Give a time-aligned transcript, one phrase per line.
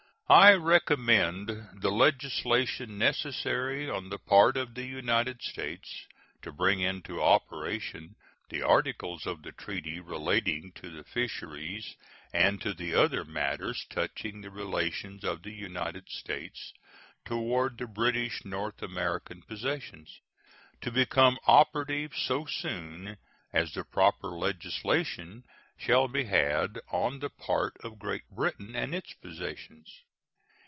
[0.33, 1.51] I recommend
[1.81, 6.05] the legislation necessary on the part of the United States
[6.41, 8.15] to bring into operation
[8.47, 11.97] the articles of the treaty relating to the fisheries
[12.31, 16.71] and to the other matters touching the relations of the United States
[17.25, 20.21] toward the British North American possessions,
[20.79, 23.17] to become operative so soon
[23.51, 25.43] as the proper legislation
[25.77, 30.03] shall be had on the part of Great Britain and its possessions.